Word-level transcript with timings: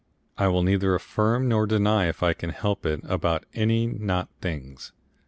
I 0.35 0.47
will 0.47 0.63
neither 0.63 0.95
affirm 0.95 1.47
nor 1.47 1.67
deny 1.67 2.07
if 2.07 2.23
I 2.23 2.33
can 2.33 2.49
help 2.49 2.87
it 2.87 3.01
about 3.03 3.45
any 3.53 3.85
not 3.85 4.29
things. 4.41 4.93